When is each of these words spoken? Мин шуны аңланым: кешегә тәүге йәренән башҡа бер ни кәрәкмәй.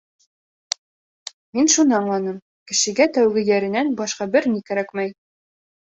Мин 1.59 1.69
шуны 1.75 1.95
аңланым: 1.99 2.39
кешегә 2.71 3.09
тәүге 3.19 3.47
йәренән 3.53 3.95
башҡа 4.01 4.31
бер 4.37 4.49
ни 4.55 4.63
кәрәкмәй. 4.71 5.17